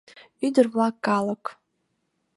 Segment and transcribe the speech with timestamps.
[0.45, 1.43] Ӱдыр-влак, калык.